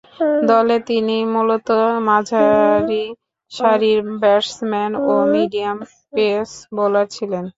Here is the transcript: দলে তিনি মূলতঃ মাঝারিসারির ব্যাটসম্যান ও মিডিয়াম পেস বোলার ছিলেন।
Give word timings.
দলে 0.49 0.77
তিনি 0.89 1.17
মূলতঃ 1.33 1.71
মাঝারিসারির 2.07 2.99
ব্যাটসম্যান 4.21 4.91
ও 5.03 5.13
মিডিয়াম 5.33 5.77
পেস 6.13 6.49
বোলার 6.75 7.07
ছিলেন। 7.15 7.45